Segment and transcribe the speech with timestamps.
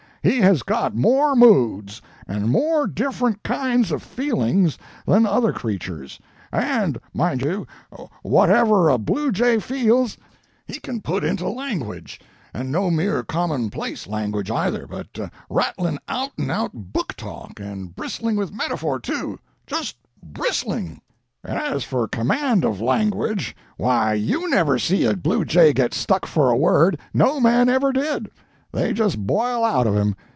[0.23, 4.77] He has got more moods, and more different kinds of feelings
[5.07, 6.19] than other creatures;
[6.51, 7.65] and, mind you,
[8.21, 10.17] whatever a bluejay feels,
[10.67, 12.19] he can put into language.
[12.53, 15.17] And no mere commonplace language, either, but
[15.49, 21.01] rattling, out and out book talk and bristling with metaphor, too just bristling!
[21.43, 26.51] And as for command of language why YOU never see a bluejay get stuck for
[26.51, 26.99] a word.
[27.11, 28.29] No man ever did.
[28.73, 30.15] They just boil out of him!